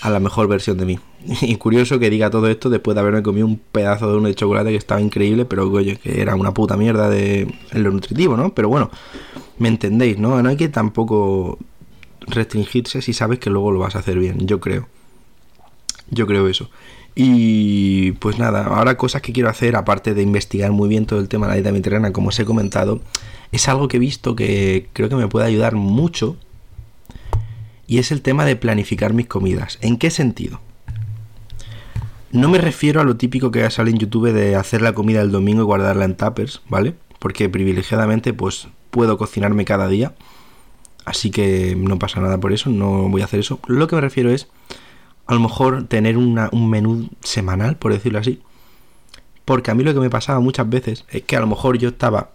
a 0.00 0.10
la 0.10 0.20
mejor 0.20 0.46
versión 0.46 0.78
de 0.78 0.86
mí. 0.86 1.00
Y 1.42 1.56
curioso 1.56 1.98
que 1.98 2.10
diga 2.10 2.30
todo 2.30 2.48
esto 2.48 2.70
después 2.70 2.94
de 2.94 3.00
haberme 3.00 3.22
comido 3.22 3.46
un 3.46 3.58
pedazo 3.58 4.10
de 4.10 4.16
uno 4.16 4.28
de 4.28 4.34
chocolate 4.34 4.70
que 4.70 4.76
estaba 4.76 5.00
increíble, 5.00 5.44
pero 5.44 5.70
oye, 5.70 5.96
que 5.96 6.20
era 6.20 6.34
una 6.34 6.54
puta 6.54 6.76
mierda 6.76 7.08
de 7.08 7.42
en 7.72 7.82
lo 7.82 7.90
nutritivo, 7.90 8.36
¿no? 8.36 8.54
Pero 8.54 8.68
bueno, 8.68 8.90
me 9.58 9.68
entendéis, 9.68 10.18
¿no? 10.18 10.42
No 10.42 10.48
hay 10.48 10.56
que 10.56 10.68
tampoco 10.68 11.58
restringirse 12.20 13.02
si 13.02 13.12
sabes 13.12 13.38
que 13.38 13.50
luego 13.50 13.72
lo 13.72 13.78
vas 13.80 13.96
a 13.96 14.00
hacer 14.00 14.18
bien, 14.18 14.46
yo 14.46 14.60
creo. 14.60 14.88
Yo 16.10 16.26
creo 16.26 16.46
eso. 16.48 16.70
Y 17.14 18.12
pues 18.12 18.38
nada, 18.38 18.64
ahora 18.66 18.96
cosas 18.96 19.22
que 19.22 19.32
quiero 19.32 19.48
hacer, 19.48 19.74
aparte 19.74 20.14
de 20.14 20.22
investigar 20.22 20.70
muy 20.70 20.88
bien 20.88 21.06
todo 21.06 21.18
el 21.18 21.28
tema 21.28 21.46
de 21.46 21.50
la 21.50 21.54
dieta 21.56 21.72
mediterránea, 21.72 22.12
como 22.12 22.28
os 22.28 22.38
he 22.38 22.44
comentado, 22.44 23.00
es 23.52 23.68
algo 23.68 23.88
que 23.88 23.96
he 23.96 24.00
visto 24.00 24.36
que 24.36 24.88
creo 24.92 25.08
que 25.08 25.16
me 25.16 25.26
puede 25.26 25.46
ayudar 25.46 25.74
mucho. 25.74 26.36
Y 27.88 27.98
es 27.98 28.10
el 28.10 28.20
tema 28.20 28.44
de 28.44 28.56
planificar 28.56 29.14
mis 29.14 29.28
comidas. 29.28 29.78
¿En 29.80 29.96
qué 29.96 30.10
sentido? 30.10 30.60
No 32.36 32.50
me 32.50 32.58
refiero 32.58 33.00
a 33.00 33.04
lo 33.04 33.16
típico 33.16 33.50
que 33.50 33.68
sale 33.70 33.90
en 33.90 33.96
YouTube 33.96 34.30
de 34.30 34.56
hacer 34.56 34.82
la 34.82 34.92
comida 34.92 35.22
el 35.22 35.32
domingo 35.32 35.62
y 35.62 35.64
guardarla 35.64 36.04
en 36.04 36.18
tuppers, 36.18 36.60
¿vale? 36.68 36.94
Porque 37.18 37.48
privilegiadamente 37.48 38.34
pues 38.34 38.68
puedo 38.90 39.16
cocinarme 39.16 39.64
cada 39.64 39.88
día. 39.88 40.14
Así 41.06 41.30
que 41.30 41.74
no 41.78 41.98
pasa 41.98 42.20
nada 42.20 42.38
por 42.38 42.52
eso, 42.52 42.68
no 42.68 43.08
voy 43.08 43.22
a 43.22 43.24
hacer 43.24 43.40
eso. 43.40 43.58
Lo 43.68 43.88
que 43.88 43.94
me 43.94 44.02
refiero 44.02 44.30
es 44.30 44.48
a 45.26 45.32
lo 45.32 45.40
mejor 45.40 45.84
tener 45.84 46.18
un 46.18 46.68
menú 46.68 47.08
semanal, 47.22 47.76
por 47.76 47.94
decirlo 47.94 48.18
así. 48.18 48.42
Porque 49.46 49.70
a 49.70 49.74
mí 49.74 49.82
lo 49.82 49.94
que 49.94 50.00
me 50.00 50.10
pasaba 50.10 50.38
muchas 50.38 50.68
veces 50.68 51.06
es 51.08 51.22
que 51.22 51.36
a 51.36 51.40
lo 51.40 51.46
mejor 51.46 51.78
yo 51.78 51.88
estaba, 51.88 52.32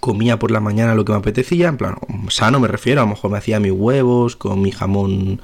comía 0.00 0.38
por 0.38 0.50
la 0.50 0.60
mañana 0.60 0.94
lo 0.94 1.06
que 1.06 1.12
me 1.12 1.18
apetecía, 1.18 1.68
en 1.68 1.78
plan, 1.78 1.96
sano 2.28 2.60
me 2.60 2.68
refiero, 2.68 3.00
a 3.00 3.04
lo 3.04 3.10
mejor 3.12 3.30
me 3.30 3.38
hacía 3.38 3.58
mis 3.58 3.72
huevos 3.72 4.36
con 4.36 4.60
mi 4.60 4.70
jamón, 4.70 5.40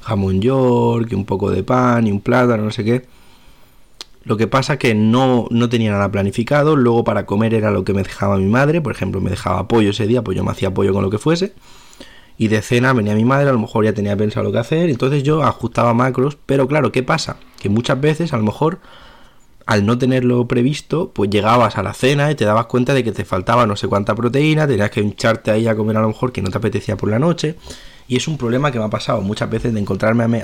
jamón 0.00 0.40
york, 0.40 1.12
y 1.12 1.14
un 1.14 1.26
poco 1.26 1.52
de 1.52 1.62
pan 1.62 2.08
y 2.08 2.10
un 2.10 2.20
plátano, 2.20 2.64
no 2.64 2.72
sé 2.72 2.82
qué 2.82 3.19
lo 4.22 4.36
que 4.36 4.46
pasa 4.46 4.78
que 4.78 4.94
no, 4.94 5.46
no 5.50 5.68
tenía 5.68 5.92
nada 5.92 6.10
planificado, 6.10 6.76
luego 6.76 7.04
para 7.04 7.26
comer 7.26 7.54
era 7.54 7.70
lo 7.70 7.84
que 7.84 7.94
me 7.94 8.02
dejaba 8.02 8.36
mi 8.36 8.46
madre, 8.46 8.80
por 8.80 8.92
ejemplo, 8.92 9.20
me 9.20 9.30
dejaba 9.30 9.66
pollo 9.66 9.90
ese 9.90 10.06
día, 10.06 10.22
pues 10.22 10.36
yo 10.36 10.44
me 10.44 10.50
hacía 10.50 10.72
pollo 10.72 10.92
con 10.92 11.02
lo 11.02 11.10
que 11.10 11.18
fuese. 11.18 11.54
Y 12.36 12.48
de 12.48 12.62
cena 12.62 12.92
venía 12.92 13.14
mi 13.14 13.24
madre, 13.24 13.48
a 13.50 13.52
lo 13.52 13.58
mejor 13.58 13.84
ya 13.84 13.92
tenía 13.92 14.16
pensado 14.16 14.44
lo 14.44 14.52
que 14.52 14.58
hacer, 14.58 14.90
entonces 14.90 15.22
yo 15.22 15.42
ajustaba 15.42 15.92
macros, 15.94 16.38
pero 16.46 16.66
claro, 16.68 16.92
¿qué 16.92 17.02
pasa? 17.02 17.36
Que 17.60 17.68
muchas 17.68 18.00
veces 18.00 18.32
a 18.32 18.36
lo 18.36 18.44
mejor 18.44 18.78
al 19.70 19.86
no 19.86 19.96
tenerlo 19.96 20.48
previsto, 20.48 21.12
pues 21.14 21.30
llegabas 21.30 21.78
a 21.78 21.84
la 21.84 21.94
cena 21.94 22.28
y 22.28 22.34
te 22.34 22.44
dabas 22.44 22.66
cuenta 22.66 22.92
de 22.92 23.04
que 23.04 23.12
te 23.12 23.24
faltaba 23.24 23.68
no 23.68 23.76
sé 23.76 23.86
cuánta 23.86 24.16
proteína, 24.16 24.66
tenías 24.66 24.90
que 24.90 25.00
hincharte 25.00 25.52
ahí 25.52 25.68
a 25.68 25.76
comer 25.76 25.96
a 25.96 26.00
lo 26.00 26.08
mejor 26.08 26.32
que 26.32 26.42
no 26.42 26.50
te 26.50 26.58
apetecía 26.58 26.96
por 26.96 27.08
la 27.08 27.20
noche. 27.20 27.54
Y 28.08 28.16
es 28.16 28.26
un 28.26 28.36
problema 28.36 28.72
que 28.72 28.80
me 28.80 28.86
ha 28.86 28.90
pasado 28.90 29.20
muchas 29.20 29.48
veces 29.48 29.72
de 29.72 29.78
encontrarme 29.78 30.42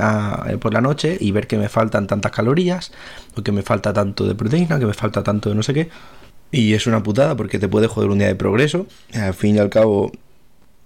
por 0.61 0.73
la 0.73 0.81
noche 0.81 1.19
y 1.21 1.33
ver 1.33 1.49
que 1.49 1.59
me 1.59 1.69
faltan 1.69 2.07
tantas 2.07 2.31
calorías, 2.31 2.93
o 3.35 3.43
que 3.43 3.51
me 3.51 3.63
falta 3.63 3.93
tanto 3.93 4.29
de 4.29 4.37
proteína, 4.37 4.79
que 4.79 4.87
me 4.87 4.95
falta 4.95 5.25
tanto 5.25 5.49
de 5.49 5.57
no 5.57 5.65
sé 5.65 5.75
qué. 5.75 5.89
Y 6.53 6.75
es 6.75 6.87
una 6.87 7.03
putada 7.03 7.37
porque 7.37 7.59
te 7.59 7.67
puede 7.67 7.89
joder 7.89 8.11
un 8.11 8.19
día 8.19 8.29
de 8.29 8.37
progreso. 8.37 8.87
Al 9.13 9.35
fin 9.35 9.57
y 9.57 9.59
al 9.59 9.71
cabo, 9.71 10.13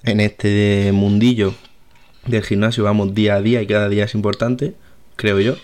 en 0.03 0.19
este 0.21 0.93
mundillo 0.95 1.53
del 2.25 2.43
gimnasio 2.43 2.85
vamos 2.85 3.15
día 3.15 3.35
a 3.35 3.43
día 3.43 3.61
y 3.61 3.67
cada 3.67 3.91
día 3.91 4.05
es 4.05 4.15
importante, 4.15 4.77
creo 5.17 5.41
yo. 5.41 5.57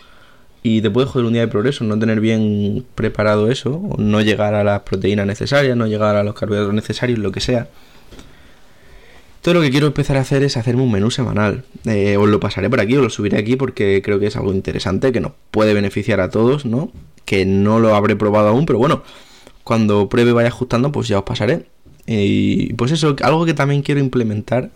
Y 0.69 0.83
te 0.83 0.91
puede 0.91 1.07
joder 1.07 1.27
un 1.27 1.33
día 1.33 1.43
de 1.43 1.49
progreso, 1.49 1.85
no 1.85 1.97
tener 1.97 2.19
bien 2.19 2.85
preparado 2.97 3.53
eso, 3.53 3.81
no 3.99 4.21
llegar 4.21 4.53
a 4.55 4.65
las 4.65 4.81
proteínas 4.81 5.25
necesarias, 5.25 5.77
no 5.77 5.87
llegar 5.87 6.17
a 6.17 6.25
los 6.25 6.35
carbohidratos 6.35 6.75
necesarios, 6.75 7.21
lo 7.21 7.31
que 7.31 7.39
sea. 7.39 7.69
Todo 9.43 9.55
lo 9.55 9.61
que 9.61 9.71
quiero 9.71 9.87
empezar 9.87 10.17
a 10.17 10.23
hacer 10.23 10.43
es 10.43 10.57
hacerme 10.57 10.83
un 10.83 10.91
menú 10.91 11.13
semanal. 11.13 11.63
Eh, 11.85 12.17
os 12.17 12.29
lo 12.29 12.41
pasaré 12.41 12.69
por 12.69 12.81
aquí, 12.81 12.97
os 12.97 13.03
lo 13.05 13.11
subiré 13.11 13.39
aquí 13.39 13.55
porque 13.55 14.03
creo 14.03 14.19
que 14.19 14.27
es 14.27 14.35
algo 14.35 14.53
interesante, 14.53 15.13
que 15.13 15.21
nos 15.21 15.35
puede 15.53 15.73
beneficiar 15.73 16.19
a 16.21 16.31
todos, 16.31 16.67
¿no? 16.67 16.91
Que 17.25 17.47
no 17.47 17.79
lo 17.79 17.95
habré 17.95 18.17
probado 18.17 18.49
aún, 18.49 18.67
pero 18.67 18.81
bueno, 18.81 19.05
cuando 19.63 20.09
pruebe 20.09 20.33
vaya 20.33 20.49
ajustando, 20.49 20.91
pues 20.91 21.07
ya 21.07 21.19
os 21.19 21.25
pasaré. 21.25 21.67
Y 22.09 22.73
pues 22.73 22.91
eso, 22.91 23.15
algo 23.23 23.47
que 23.47 23.55
también 23.55 23.83
quiero 23.83 24.01
implementar 24.01 24.73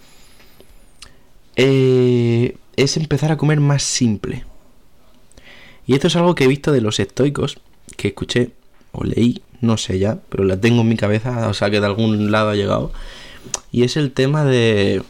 eh, 1.56 2.54
es 2.76 2.96
empezar 2.96 3.32
a 3.32 3.36
comer 3.36 3.58
más 3.58 3.82
simple. 3.82 4.44
Y 5.90 5.94
esto 5.94 6.06
es 6.06 6.14
algo 6.14 6.36
que 6.36 6.44
he 6.44 6.46
visto 6.46 6.70
de 6.70 6.80
los 6.80 7.00
estoicos, 7.00 7.58
que 7.96 8.06
escuché 8.06 8.52
o 8.92 9.02
leí, 9.02 9.42
no 9.60 9.76
sé 9.76 9.98
ya, 9.98 10.20
pero 10.28 10.44
la 10.44 10.60
tengo 10.60 10.82
en 10.82 10.88
mi 10.88 10.96
cabeza, 10.96 11.48
o 11.48 11.52
sea 11.52 11.68
que 11.68 11.80
de 11.80 11.86
algún 11.86 12.30
lado 12.30 12.50
ha 12.50 12.54
llegado. 12.54 12.92
Y 13.72 13.82
es 13.82 13.96
el 13.96 14.12
tema 14.12 14.44
de 14.44 15.02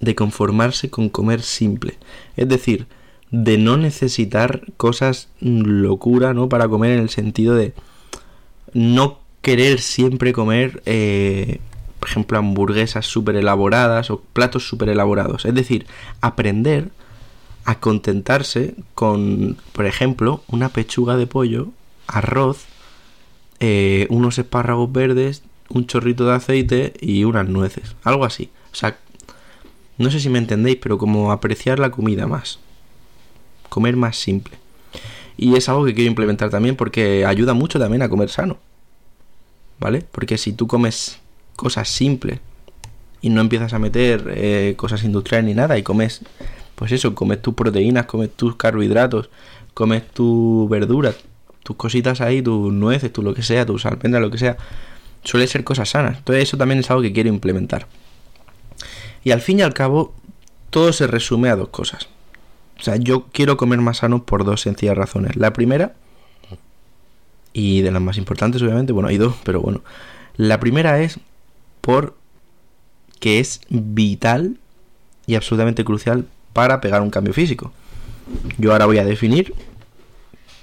de 0.00 0.14
conformarse 0.14 0.88
con 0.88 1.10
comer 1.10 1.42
simple. 1.42 1.98
Es 2.38 2.48
decir, 2.48 2.86
de 3.30 3.58
no 3.58 3.76
necesitar 3.76 4.62
cosas 4.78 5.28
locura, 5.40 6.32
¿no? 6.32 6.48
Para 6.48 6.66
comer 6.66 6.92
en 6.92 7.00
el 7.00 7.10
sentido 7.10 7.54
de 7.54 7.74
no 8.72 9.18
querer 9.42 9.82
siempre 9.82 10.32
comer, 10.32 10.82
eh, 10.86 11.60
por 12.00 12.08
ejemplo, 12.08 12.38
hamburguesas 12.38 13.04
súper 13.04 13.36
elaboradas 13.36 14.10
o 14.10 14.22
platos 14.32 14.66
súper 14.66 14.88
elaborados. 14.88 15.44
Es 15.44 15.54
decir, 15.54 15.84
aprender 16.22 16.88
a 17.64 17.78
contentarse 17.78 18.74
con, 18.94 19.56
por 19.72 19.86
ejemplo, 19.86 20.42
una 20.48 20.70
pechuga 20.70 21.16
de 21.16 21.26
pollo, 21.26 21.68
arroz, 22.06 22.64
eh, 23.60 24.06
unos 24.10 24.38
espárragos 24.38 24.90
verdes, 24.92 25.42
un 25.68 25.86
chorrito 25.86 26.26
de 26.26 26.34
aceite 26.34 26.94
y 27.00 27.24
unas 27.24 27.48
nueces. 27.48 27.94
Algo 28.02 28.24
así. 28.24 28.50
O 28.72 28.74
sea, 28.74 28.98
no 29.98 30.10
sé 30.10 30.20
si 30.20 30.28
me 30.28 30.38
entendéis, 30.38 30.78
pero 30.82 30.98
como 30.98 31.32
apreciar 31.32 31.78
la 31.78 31.90
comida 31.90 32.26
más. 32.26 32.58
Comer 33.68 33.96
más 33.96 34.16
simple. 34.16 34.56
Y 35.36 35.56
es 35.56 35.68
algo 35.68 35.84
que 35.84 35.94
quiero 35.94 36.08
implementar 36.08 36.50
también 36.50 36.76
porque 36.76 37.24
ayuda 37.24 37.54
mucho 37.54 37.78
también 37.78 38.02
a 38.02 38.08
comer 38.08 38.30
sano. 38.30 38.58
¿Vale? 39.78 40.04
Porque 40.12 40.38
si 40.38 40.52
tú 40.52 40.66
comes 40.66 41.18
cosas 41.56 41.88
simples 41.88 42.40
y 43.20 43.28
no 43.28 43.40
empiezas 43.40 43.72
a 43.72 43.78
meter 43.78 44.32
eh, 44.34 44.74
cosas 44.76 45.04
industriales 45.04 45.46
ni 45.46 45.54
nada 45.54 45.78
y 45.78 45.82
comes, 45.82 46.22
pues 46.82 46.90
eso, 46.90 47.14
comes 47.14 47.40
tus 47.40 47.54
proteínas, 47.54 48.06
comes 48.06 48.32
tus 48.32 48.56
carbohidratos, 48.56 49.30
comes 49.72 50.04
tu 50.08 50.66
verduras, 50.68 51.14
tus 51.62 51.76
cositas 51.76 52.20
ahí, 52.20 52.42
tus 52.42 52.72
nueces, 52.72 53.12
tu 53.12 53.22
lo 53.22 53.34
que 53.34 53.44
sea, 53.44 53.64
tus 53.64 53.86
almendras, 53.86 54.20
lo 54.20 54.32
que 54.32 54.38
sea, 54.38 54.56
suele 55.22 55.46
ser 55.46 55.62
cosas 55.62 55.90
sanas. 55.90 56.18
Entonces 56.18 56.42
eso 56.42 56.56
también 56.56 56.80
es 56.80 56.90
algo 56.90 57.02
que 57.02 57.12
quiero 57.12 57.28
implementar. 57.28 57.86
Y 59.22 59.30
al 59.30 59.40
fin 59.40 59.60
y 59.60 59.62
al 59.62 59.74
cabo, 59.74 60.12
todo 60.70 60.92
se 60.92 61.06
resume 61.06 61.50
a 61.50 61.54
dos 61.54 61.68
cosas. 61.68 62.08
O 62.80 62.82
sea, 62.82 62.96
yo 62.96 63.28
quiero 63.30 63.56
comer 63.56 63.80
más 63.80 63.98
sano 63.98 64.24
por 64.24 64.44
dos 64.44 64.62
sencillas 64.62 64.96
razones. 64.96 65.36
La 65.36 65.52
primera, 65.52 65.94
y 67.52 67.82
de 67.82 67.92
las 67.92 68.02
más 68.02 68.18
importantes 68.18 68.60
obviamente, 68.60 68.92
bueno, 68.92 69.08
hay 69.08 69.18
dos, 69.18 69.36
pero 69.44 69.60
bueno. 69.60 69.82
La 70.36 70.58
primera 70.58 71.00
es 71.00 71.20
por 71.80 72.16
que 73.20 73.38
es 73.38 73.60
vital 73.68 74.58
y 75.28 75.36
absolutamente 75.36 75.84
crucial 75.84 76.26
para 76.52 76.80
pegar 76.80 77.02
un 77.02 77.10
cambio 77.10 77.32
físico. 77.32 77.72
Yo 78.58 78.72
ahora 78.72 78.86
voy 78.86 78.98
a 78.98 79.04
definir. 79.04 79.54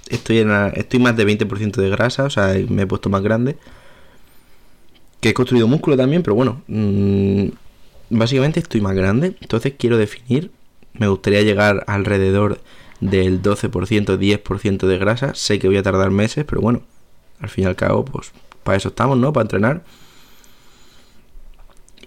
Estoy, 0.09 0.39
en 0.39 0.51
estoy 0.73 0.99
más 0.99 1.15
de 1.15 1.25
20% 1.25 1.75
de 1.75 1.89
grasa, 1.89 2.23
o 2.23 2.29
sea, 2.29 2.55
me 2.67 2.83
he 2.83 2.87
puesto 2.87 3.09
más 3.09 3.21
grande. 3.21 3.57
Que 5.21 5.29
he 5.29 5.33
construido 5.33 5.67
músculo 5.67 5.97
también, 5.97 6.23
pero 6.23 6.35
bueno, 6.35 6.61
mmm, 6.67 7.49
básicamente 8.09 8.59
estoy 8.59 8.81
más 8.81 8.95
grande, 8.95 9.35
entonces 9.41 9.73
quiero 9.77 9.97
definir, 9.97 10.51
me 10.93 11.07
gustaría 11.07 11.41
llegar 11.41 11.83
alrededor 11.87 12.59
del 13.01 13.41
12%, 13.41 14.17
10% 14.17 14.87
de 14.87 14.97
grasa, 14.97 15.35
sé 15.35 15.59
que 15.59 15.67
voy 15.67 15.77
a 15.77 15.83
tardar 15.83 16.09
meses, 16.11 16.45
pero 16.45 16.61
bueno, 16.61 16.81
al 17.39 17.49
fin 17.49 17.65
y 17.65 17.67
al 17.67 17.75
cabo, 17.75 18.05
pues 18.05 18.31
para 18.63 18.77
eso 18.77 18.89
estamos, 18.89 19.17
¿no? 19.17 19.31
Para 19.31 19.43
entrenar. 19.43 19.83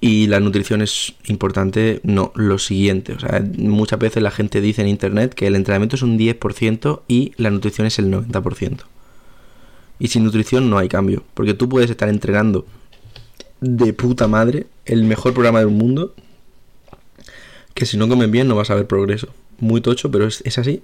Y 0.04 0.26
la 0.26 0.40
nutrición 0.40 0.82
es 0.82 1.14
importante, 1.26 2.00
no, 2.02 2.32
lo 2.34 2.58
siguiente. 2.58 3.12
O 3.12 3.20
sea, 3.20 3.40
muchas 3.56 4.00
veces 4.00 4.20
la 4.20 4.32
gente 4.32 4.60
dice 4.60 4.82
en 4.82 4.88
internet 4.88 5.32
que 5.32 5.46
el 5.46 5.54
entrenamiento 5.54 5.94
es 5.94 6.02
un 6.02 6.18
10% 6.18 7.02
y 7.06 7.32
la 7.36 7.50
nutrición 7.50 7.86
es 7.86 8.00
el 8.00 8.10
90%. 8.10 8.80
Y 10.00 10.08
sin 10.08 10.24
nutrición 10.24 10.68
no 10.68 10.78
hay 10.78 10.88
cambio, 10.88 11.22
porque 11.34 11.54
tú 11.54 11.68
puedes 11.68 11.88
estar 11.88 12.08
entrenando 12.08 12.66
de 13.60 13.92
puta 13.92 14.26
madre, 14.26 14.66
el 14.86 15.04
mejor 15.04 15.34
programa 15.34 15.60
del 15.60 15.68
mundo, 15.68 16.16
que 17.72 17.86
si 17.86 17.96
no 17.96 18.08
comen 18.08 18.32
bien 18.32 18.48
no 18.48 18.56
vas 18.56 18.70
a 18.70 18.74
ver 18.74 18.88
progreso. 18.88 19.28
Muy 19.60 19.82
tocho, 19.82 20.10
pero 20.10 20.26
es, 20.26 20.58
así. 20.58 20.82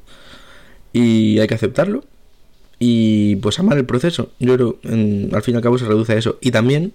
Y 0.93 1.41
hay 1.41 1.49
que 1.49 1.55
aceptarlo. 1.55 2.05
Y 2.79 3.35
pues 3.37 3.59
amar 3.59 3.79
el 3.79 3.85
proceso. 3.85 4.31
Yo 4.39 4.55
creo, 4.55 4.79
al 4.85 5.43
fin 5.43 5.55
y 5.55 5.57
al 5.57 5.63
cabo 5.65 5.77
se 5.77 5.87
reduce 5.87 6.13
a 6.13 6.17
eso. 6.17 6.39
Y 6.41 6.53
también 6.53 6.93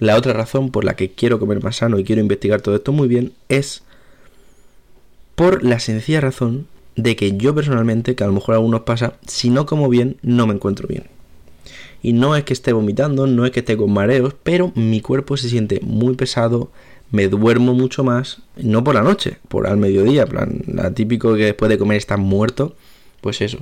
la 0.00 0.16
otra 0.16 0.32
razón 0.32 0.70
por 0.70 0.84
la 0.84 0.96
que 0.96 1.12
quiero 1.12 1.38
comer 1.38 1.62
más 1.62 1.76
sano 1.76 1.98
y 1.98 2.04
quiero 2.04 2.20
investigar 2.20 2.60
todo 2.62 2.74
esto 2.74 2.90
muy 2.90 3.06
bien 3.06 3.32
es 3.48 3.84
por 5.36 5.62
la 5.62 5.78
sencilla 5.78 6.20
razón 6.20 6.66
de 6.96 7.16
que 7.16 7.36
yo 7.36 7.54
personalmente, 7.54 8.14
que 8.14 8.24
a 8.24 8.26
lo 8.26 8.32
mejor 8.32 8.54
a 8.54 8.58
algunos 8.58 8.82
pasa, 8.82 9.14
si 9.26 9.50
no 9.50 9.66
como 9.66 9.88
bien, 9.88 10.16
no 10.22 10.46
me 10.46 10.54
encuentro 10.54 10.88
bien. 10.88 11.04
Y 12.02 12.12
no 12.14 12.34
es 12.34 12.44
que 12.44 12.52
esté 12.52 12.72
vomitando, 12.72 13.26
no 13.26 13.44
es 13.44 13.50
que 13.52 13.60
esté 13.60 13.76
con 13.76 13.92
mareos, 13.92 14.34
pero 14.42 14.72
mi 14.74 15.00
cuerpo 15.00 15.36
se 15.36 15.48
siente 15.48 15.80
muy 15.82 16.14
pesado, 16.14 16.70
me 17.10 17.28
duermo 17.28 17.74
mucho 17.74 18.04
más, 18.04 18.38
no 18.56 18.84
por 18.84 18.94
la 18.94 19.02
noche, 19.02 19.38
por 19.48 19.66
al 19.66 19.76
mediodía, 19.76 20.26
plan, 20.26 20.62
la 20.66 20.92
típico 20.92 21.34
que 21.34 21.44
después 21.44 21.68
de 21.68 21.78
comer 21.78 21.98
estás 21.98 22.18
muerto, 22.18 22.74
pues 23.20 23.40
eso. 23.40 23.58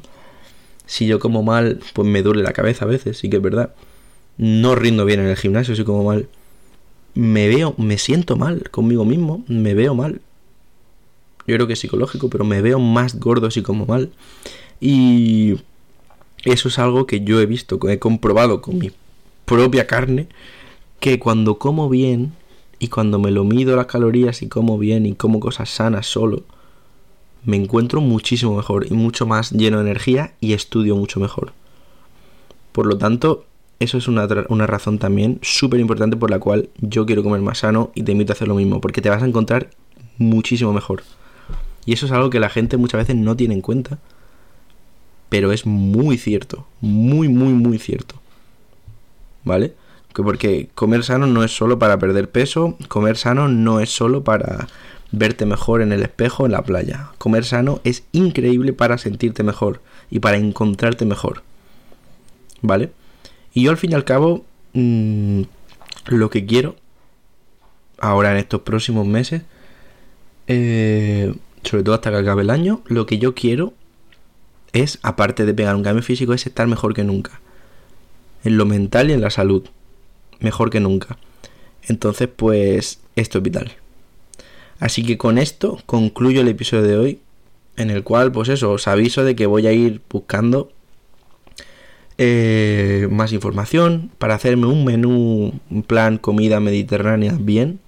Si 0.87 1.07
yo 1.07 1.19
como 1.19 1.43
mal, 1.43 1.81
pues 1.95 2.09
me 2.09 2.23
duele 2.23 2.43
la 2.43 2.53
cabeza 2.53 2.85
a 2.85 2.89
veces, 2.89 3.19
sí 3.19 3.29
que 3.29 3.37
es 3.37 3.43
verdad. 3.43 3.75
No 4.39 4.75
rindo 4.75 5.05
bien 5.05 5.21
en 5.21 5.27
el 5.27 5.37
gimnasio 5.37 5.77
si 5.77 5.85
como 5.85 6.05
mal. 6.05 6.29
Me 7.15 7.49
veo, 7.49 7.75
me 7.77 7.99
siento 7.99 8.37
mal 8.37 8.71
conmigo 8.71 9.05
mismo, 9.05 9.43
me 9.49 9.75
veo 9.75 9.95
mal. 9.95 10.21
Yo 11.47 11.55
creo 11.57 11.67
que 11.67 11.73
es 11.73 11.81
psicológico, 11.81 12.31
pero 12.31 12.45
me 12.45 12.63
veo 12.63 12.79
más 12.79 13.19
gordo 13.19 13.51
si 13.51 13.63
como 13.63 13.87
mal. 13.87 14.13
Y 14.81 15.57
eso 16.45 16.69
es 16.69 16.79
algo 16.79 17.07
que 17.07 17.23
yo 17.23 17.41
he 17.41 17.47
visto, 17.47 17.81
he 17.89 17.99
comprobado 17.99 18.63
con 18.63 18.79
mi 18.79 18.93
propia 19.45 19.87
carne, 19.87 20.29
que 21.01 21.19
cuando 21.19 21.59
como 21.59 21.89
bien 21.89 22.33
y 22.79 22.89
cuando 22.89 23.19
me 23.19 23.33
lo 23.33 23.45
mido 23.45 23.75
las 23.75 23.87
calorías 23.87 24.43
y 24.43 24.49
como 24.49 24.79
bien 24.79 25.07
y 25.07 25.15
como 25.15 25.41
cosas 25.41 25.71
sanas 25.71 26.07
solo, 26.07 26.45
me 27.45 27.57
encuentro 27.57 28.01
muchísimo 28.01 28.57
mejor 28.57 28.87
y 28.89 28.95
mucho 28.95 29.27
más 29.27 29.51
lleno 29.51 29.79
de 29.79 29.85
energía 29.85 30.35
y 30.41 30.53
estudio 30.53 30.95
mucho 30.95 31.19
mejor. 31.19 31.53
Por 32.73 32.87
lo 32.87 32.99
tanto, 32.99 33.47
eso 33.81 33.99
es 33.99 34.09
una, 34.09 34.27
una 34.49 34.67
razón 34.67 34.99
también 34.99 35.39
súper 35.43 35.81
importante 35.81 36.17
por 36.17 36.31
la 36.31 36.39
cual 36.39 36.69
yo 36.79 37.07
quiero 37.07 37.23
comer 37.23 37.41
más 37.41 37.59
sano 37.59 37.91
y 37.95 38.03
te 38.03 38.13
invito 38.13 38.33
a 38.33 38.35
hacer 38.35 38.49
lo 38.49 38.55
mismo, 38.55 38.81
porque 38.81 39.01
te 39.01 39.11
vas 39.11 39.23
a 39.23 39.27
encontrar 39.27 39.71
muchísimo 40.19 40.73
mejor. 40.73 41.03
Y 41.87 41.93
eso 41.93 42.07
es 42.07 42.13
algo 42.13 42.31
que 42.31 42.41
la 42.41 42.51
gente 42.51 42.77
muchas 42.77 43.01
veces 43.01 43.17
no 43.17 43.37
tiene 43.37 43.55
en 43.55 43.61
cuenta 43.61 43.99
pero 45.29 45.53
es 45.53 45.67
muy 45.67 46.19
cierto, 46.19 46.67
muy, 46.81 47.29
muy, 47.29 47.53
muy 47.53 47.79
cierto. 47.79 48.17
¿Vale? 49.45 49.75
Porque 50.15 50.69
comer 50.75 51.05
sano 51.05 51.27
no 51.27 51.45
es 51.45 51.55
solo 51.55 51.79
para 51.79 51.99
perder 51.99 52.31
peso, 52.31 52.77
comer 52.89 53.17
sano 53.17 53.49
no 53.49 53.81
es 53.81 53.91
solo 53.91 54.25
para 54.25 54.67
verte 55.13 55.47
mejor 55.47 55.81
en 55.81 55.93
el 55.93 56.03
espejo 56.03 56.47
en 56.47 56.53
la 56.53 56.63
playa. 56.63 57.11
Comer 57.19 57.45
sano 57.45 57.81
es 57.85 58.05
increíble 58.13 58.73
para 58.73 58.99
sentirte 58.99 59.43
mejor 59.43 59.81
y 60.11 60.19
para 60.19 60.39
encontrarte 60.39 61.05
mejor. 61.05 61.43
¿Vale? 62.63 62.91
Y 63.55 63.65
yo 63.65 63.71
al 63.71 63.77
fin 63.77 63.93
y 63.93 63.95
al 63.95 64.05
cabo, 64.05 64.45
mmm, 64.73 65.43
lo 66.07 66.31
que 66.31 66.47
quiero 66.47 66.77
ahora 67.99 68.33
en 68.33 68.39
estos 68.39 68.63
próximos 68.63 69.07
meses, 69.07 69.43
eh, 70.47 71.35
sobre 71.63 71.83
todo 71.83 71.95
hasta 71.95 72.11
que 72.11 72.17
acabe 72.17 72.43
el 72.43 72.51
año, 72.51 72.83
lo 72.87 73.07
que 73.07 73.19
yo 73.19 73.35
quiero 73.35 73.75
es, 74.73 74.99
aparte 75.03 75.45
de 75.45 75.55
pegar 75.55 75.75
un 75.77 75.83
cambio 75.83 76.03
físico, 76.03 76.33
es 76.33 76.47
estar 76.47 76.67
mejor 76.67 76.95
que 76.95 77.05
nunca. 77.05 77.41
En 78.45 78.57
lo 78.57 78.67
mental 78.67 79.11
y 79.11 79.15
en 79.15 79.21
la 79.21 79.31
salud. 79.31 79.65
Mejor 80.41 80.71
que 80.71 80.81
nunca. 80.81 81.19
Entonces, 81.83 82.29
pues, 82.35 83.01
esto 83.17 83.39
es 83.39 83.45
vital. 83.45 83.73
Así 84.79 85.05
que 85.05 85.19
con 85.19 85.39
esto 85.39 85.81
concluyo 85.87 86.43
el 86.43 86.49
episodio 86.49 86.83
de 86.85 86.97
hoy. 86.97 87.21
En 87.77 87.91
el 87.91 88.03
cual, 88.03 88.33
pues 88.33 88.49
eso, 88.49 88.73
os 88.73 88.89
aviso 88.89 89.25
de 89.25 89.37
que 89.37 89.47
voy 89.47 89.67
a 89.67 89.73
ir 89.73 90.01
buscando 90.11 90.73
eh, 92.19 93.07
más 93.11 93.33
información 93.33 94.11
para 94.19 94.35
hacerme 94.35 94.67
un 94.67 94.85
menú, 94.85 95.55
un 95.71 95.83
plan 95.85 96.19
comida 96.19 96.61
mediterránea 96.61 97.37
bien. 97.39 97.81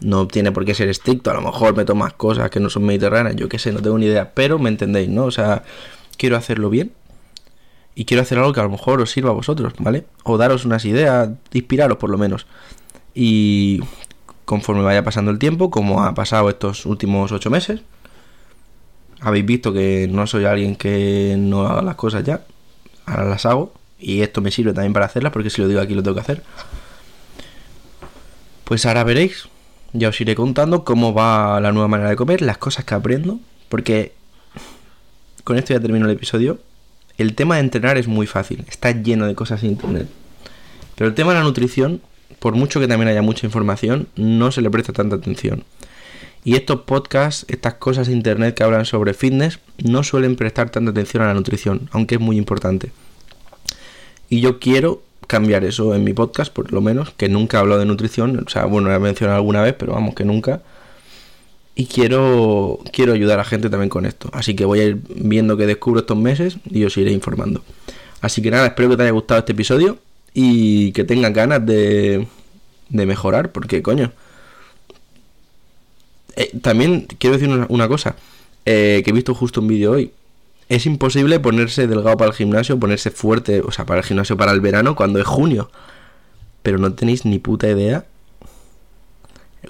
No 0.00 0.26
tiene 0.26 0.52
por 0.52 0.64
qué 0.64 0.74
ser 0.74 0.88
estricto, 0.88 1.30
a 1.30 1.34
lo 1.34 1.40
mejor 1.40 1.74
me 1.76 1.84
tomas 1.84 2.12
cosas 2.12 2.50
que 2.50 2.60
no 2.60 2.68
son 2.68 2.84
mediterráneas, 2.84 3.36
yo 3.36 3.48
qué 3.48 3.58
sé, 3.58 3.72
no 3.72 3.80
tengo 3.80 3.96
ni 3.96 4.06
idea, 4.06 4.32
pero 4.34 4.58
me 4.58 4.68
entendéis, 4.68 5.08
¿no? 5.08 5.24
O 5.24 5.30
sea, 5.30 5.62
quiero 6.18 6.36
hacerlo 6.36 6.68
bien 6.68 6.92
y 7.94 8.04
quiero 8.04 8.22
hacer 8.22 8.38
algo 8.38 8.52
que 8.52 8.60
a 8.60 8.64
lo 8.64 8.70
mejor 8.70 9.00
os 9.00 9.10
sirva 9.10 9.30
a 9.30 9.34
vosotros, 9.34 9.72
¿vale? 9.78 10.04
O 10.24 10.36
daros 10.36 10.64
unas 10.64 10.84
ideas, 10.84 11.30
inspiraros 11.52 11.96
por 11.96 12.10
lo 12.10 12.18
menos. 12.18 12.46
Y 13.14 13.80
conforme 14.44 14.82
vaya 14.82 15.04
pasando 15.04 15.30
el 15.30 15.38
tiempo, 15.38 15.70
como 15.70 16.02
ha 16.02 16.12
pasado 16.14 16.50
estos 16.50 16.86
últimos 16.86 17.32
ocho 17.32 17.48
meses, 17.50 17.80
habéis 19.20 19.46
visto 19.46 19.72
que 19.72 20.08
no 20.10 20.26
soy 20.26 20.44
alguien 20.44 20.76
que 20.76 21.36
no 21.38 21.66
haga 21.66 21.82
las 21.82 21.94
cosas 21.94 22.24
ya, 22.24 22.44
ahora 23.06 23.24
las 23.24 23.46
hago 23.46 23.72
y 23.98 24.22
esto 24.22 24.40
me 24.40 24.50
sirve 24.50 24.72
también 24.72 24.92
para 24.92 25.06
hacerlas 25.06 25.32
porque 25.32 25.50
si 25.50 25.60
lo 25.62 25.68
digo 25.68 25.80
aquí 25.80 25.94
lo 25.94 26.02
tengo 26.02 26.14
que 26.14 26.20
hacer. 26.20 26.42
Pues 28.64 28.86
ahora 28.86 29.04
veréis, 29.04 29.48
ya 29.92 30.08
os 30.08 30.20
iré 30.20 30.34
contando 30.34 30.84
cómo 30.84 31.14
va 31.14 31.60
la 31.60 31.72
nueva 31.72 31.88
manera 31.88 32.10
de 32.10 32.16
comer, 32.16 32.42
las 32.42 32.58
cosas 32.58 32.84
que 32.84 32.94
aprendo, 32.94 33.38
porque 33.68 34.12
con 35.44 35.58
esto 35.58 35.74
ya 35.74 35.80
termino 35.80 36.06
el 36.06 36.12
episodio. 36.12 36.58
el 37.16 37.34
tema 37.34 37.56
de 37.56 37.60
entrenar 37.60 37.96
es 37.96 38.08
muy 38.08 38.26
fácil, 38.26 38.64
está 38.68 38.90
lleno 38.90 39.26
de 39.26 39.34
cosas 39.34 39.62
en 39.62 39.70
internet. 39.70 40.08
Pero 40.96 41.08
el 41.08 41.14
tema 41.14 41.32
de 41.32 41.38
la 41.38 41.44
nutrición, 41.44 42.00
por 42.38 42.54
mucho 42.54 42.80
que 42.80 42.88
también 42.88 43.08
haya 43.08 43.22
mucha 43.22 43.46
información, 43.46 44.08
no 44.16 44.50
se 44.50 44.62
le 44.62 44.70
presta 44.70 44.92
tanta 44.92 45.16
atención. 45.16 45.64
Y 46.44 46.56
estos 46.56 46.82
podcasts, 46.82 47.46
estas 47.48 47.74
cosas 47.74 48.06
de 48.06 48.12
internet 48.12 48.54
que 48.54 48.62
hablan 48.62 48.84
sobre 48.84 49.14
fitness, 49.14 49.60
no 49.82 50.02
suelen 50.02 50.36
prestar 50.36 50.68
tanta 50.68 50.90
atención 50.90 51.22
a 51.22 51.26
la 51.26 51.34
nutrición, 51.34 51.88
aunque 51.90 52.16
es 52.16 52.20
muy 52.20 52.36
importante. 52.36 52.92
Y 54.28 54.40
yo 54.40 54.60
quiero 54.60 55.02
cambiar 55.26 55.64
eso 55.64 55.94
en 55.94 56.04
mi 56.04 56.12
podcast, 56.12 56.52
por 56.52 56.70
lo 56.70 56.82
menos, 56.82 57.10
que 57.16 57.30
nunca 57.30 57.60
hablo 57.60 57.78
de 57.78 57.86
nutrición, 57.86 58.44
o 58.46 58.50
sea, 58.50 58.66
bueno, 58.66 58.88
lo 58.88 58.94
he 58.94 58.98
mencionado 58.98 59.38
alguna 59.38 59.62
vez, 59.62 59.74
pero 59.78 59.94
vamos, 59.94 60.14
que 60.14 60.24
nunca. 60.24 60.60
Y 61.74 61.86
quiero, 61.86 62.78
quiero 62.92 63.14
ayudar 63.14 63.38
a 63.38 63.42
la 63.42 63.44
gente 63.44 63.70
también 63.70 63.88
con 63.88 64.04
esto. 64.04 64.28
Así 64.32 64.54
que 64.54 64.66
voy 64.66 64.80
a 64.80 64.84
ir 64.84 64.98
viendo 65.16 65.56
que 65.56 65.66
descubro 65.66 66.00
estos 66.00 66.16
meses 66.16 66.58
y 66.66 66.84
os 66.84 66.96
iré 66.98 67.10
informando. 67.10 67.64
Así 68.20 68.42
que 68.42 68.50
nada, 68.50 68.66
espero 68.66 68.90
que 68.90 68.96
te 68.96 69.02
haya 69.02 69.12
gustado 69.12 69.40
este 69.40 69.52
episodio 69.52 69.98
y 70.34 70.92
que 70.92 71.04
tengas 71.04 71.32
ganas 71.32 71.64
de, 71.64 72.26
de 72.90 73.06
mejorar, 73.06 73.50
porque 73.50 73.82
coño. 73.82 74.12
Eh, 76.36 76.50
también 76.60 77.06
quiero 77.18 77.36
decir 77.36 77.66
una, 77.68 77.88
cosa, 77.88 78.16
eh, 78.64 79.02
que 79.04 79.10
he 79.10 79.12
visto 79.12 79.34
justo 79.34 79.60
un 79.60 79.68
vídeo 79.68 79.92
hoy. 79.92 80.12
Es 80.68 80.86
imposible 80.86 81.40
ponerse 81.40 81.86
delgado 81.86 82.16
para 82.16 82.30
el 82.30 82.36
gimnasio, 82.36 82.78
ponerse 82.78 83.10
fuerte, 83.10 83.60
o 83.60 83.70
sea, 83.70 83.84
para 83.84 84.00
el 84.00 84.06
gimnasio 84.06 84.36
para 84.36 84.52
el 84.52 84.60
verano 84.60 84.96
cuando 84.96 85.18
es 85.20 85.26
junio. 85.26 85.70
Pero 86.62 86.78
no 86.78 86.92
tenéis 86.94 87.24
ni 87.26 87.38
puta 87.38 87.68
idea 87.68 88.06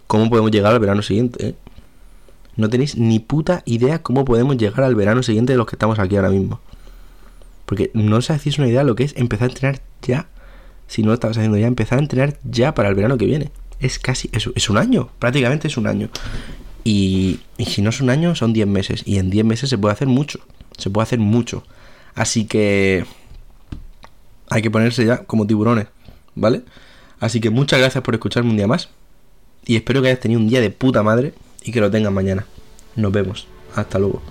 cómo 0.07 0.31
podemos 0.31 0.51
llegar 0.51 0.73
al 0.73 0.81
verano 0.81 1.03
siguiente. 1.03 1.49
¿eh? 1.49 1.55
No 2.57 2.69
tenéis 2.71 2.97
ni 2.97 3.19
puta 3.19 3.63
idea 3.67 4.03
cómo 4.03 4.25
podemos 4.25 4.57
llegar 4.57 4.85
al 4.85 4.95
verano 4.95 5.23
siguiente 5.23 5.53
de 5.53 5.57
los 5.57 5.67
que 5.67 5.75
estamos 5.75 5.99
aquí 5.99 6.17
ahora 6.17 6.31
mismo. 6.31 6.61
Porque 7.67 7.91
no 7.95 8.17
os 8.17 8.31
hacéis 8.31 8.59
una 8.59 8.69
idea 8.69 8.81
de 8.81 8.87
lo 8.87 8.95
que 8.95 9.05
es 9.05 9.17
empezar 9.17 9.49
a 9.49 9.53
entrenar 9.53 9.81
ya. 10.03 10.29
Si 10.87 11.03
no 11.03 11.09
lo 11.09 11.15
estabas 11.15 11.37
haciendo 11.37 11.59
ya, 11.59 11.67
empezar 11.67 11.99
a 11.99 12.03
entrenar 12.03 12.39
ya 12.45 12.75
para 12.75 12.89
el 12.89 12.95
verano 12.95 13.19
que 13.19 13.27
viene. 13.27 13.51
Es 13.81 13.99
casi, 13.99 14.31
es, 14.33 14.49
es 14.55 14.71
un 14.71 14.79
año, 14.79 15.11
prácticamente 15.19 15.69
es 15.69 15.77
un 15.77 15.87
año. 15.87 16.09
Y, 16.85 17.41
y 17.57 17.65
si 17.67 17.83
no 17.83 17.91
es 17.91 18.01
un 18.01 18.11
año, 18.11 18.35
son 18.35 18.53
10 18.53 18.67
meses. 18.67 19.03
Y 19.07 19.19
en 19.19 19.31
10 19.31 19.45
meses 19.45 19.71
se 19.71 19.79
puede 19.79 19.93
hacer 19.93 20.09
mucho. 20.09 20.41
Se 20.77 20.91
puede 20.91 21.05
hacer 21.05 21.19
mucho. 21.19 21.65
Así 22.15 22.45
que 22.45 23.05
hay 24.49 24.63
que 24.63 24.71
ponerse 24.71 25.05
ya 25.05 25.25
como 25.25 25.47
tiburones, 25.47 25.87
¿vale? 26.35 26.63
Así 27.19 27.41
que 27.41 27.51
muchas 27.51 27.81
gracias 27.81 28.05
por 28.05 28.15
escucharme 28.15 28.51
un 28.51 28.57
día 28.57 28.67
más. 28.67 28.91
Y 29.65 29.77
espero 29.77 30.03
que 30.03 30.09
hayas 30.09 30.21
tenido 30.21 30.41
un 30.41 30.49
día 30.49 30.61
de 30.61 30.71
puta 30.71 31.03
madre 31.03 31.33
y 31.63 31.73
que 31.73 31.81
lo 31.81 31.91
tengas 31.91 32.13
mañana. 32.13 32.47
Nos 32.97 33.13
vemos. 33.13 33.49
Hasta 33.75 33.99
luego. 33.99 34.23